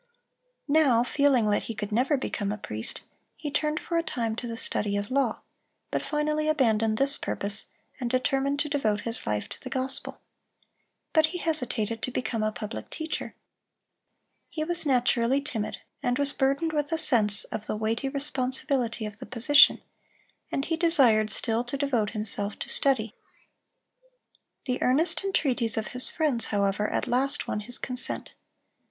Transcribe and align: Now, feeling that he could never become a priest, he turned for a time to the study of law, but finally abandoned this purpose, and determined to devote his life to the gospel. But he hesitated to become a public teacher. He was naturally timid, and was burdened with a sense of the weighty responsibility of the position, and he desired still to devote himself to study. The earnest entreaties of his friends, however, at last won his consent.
Now, 0.67 1.03
feeling 1.03 1.51
that 1.51 1.65
he 1.69 1.75
could 1.75 1.91
never 1.91 2.17
become 2.17 2.51
a 2.51 2.57
priest, 2.57 3.01
he 3.35 3.51
turned 3.51 3.79
for 3.79 3.99
a 3.99 4.03
time 4.03 4.35
to 4.37 4.47
the 4.47 4.57
study 4.57 4.97
of 4.97 5.11
law, 5.11 5.41
but 5.91 6.01
finally 6.01 6.47
abandoned 6.47 6.97
this 6.97 7.17
purpose, 7.17 7.67
and 7.99 8.09
determined 8.09 8.57
to 8.61 8.67
devote 8.67 9.01
his 9.01 9.27
life 9.27 9.47
to 9.49 9.61
the 9.61 9.69
gospel. 9.69 10.19
But 11.13 11.27
he 11.27 11.37
hesitated 11.37 12.01
to 12.01 12.09
become 12.09 12.41
a 12.41 12.51
public 12.51 12.89
teacher. 12.89 13.35
He 14.49 14.63
was 14.63 14.87
naturally 14.87 15.39
timid, 15.39 15.77
and 16.01 16.17
was 16.17 16.33
burdened 16.33 16.73
with 16.73 16.91
a 16.91 16.97
sense 16.97 17.43
of 17.43 17.67
the 17.67 17.77
weighty 17.77 18.09
responsibility 18.09 19.05
of 19.05 19.17
the 19.19 19.27
position, 19.27 19.83
and 20.51 20.65
he 20.65 20.77
desired 20.77 21.29
still 21.29 21.63
to 21.65 21.77
devote 21.77 22.09
himself 22.09 22.57
to 22.57 22.69
study. 22.69 23.13
The 24.65 24.81
earnest 24.81 25.23
entreaties 25.23 25.77
of 25.77 25.89
his 25.89 26.09
friends, 26.09 26.47
however, 26.47 26.89
at 26.91 27.05
last 27.05 27.47
won 27.47 27.59
his 27.59 27.77
consent. 27.77 28.33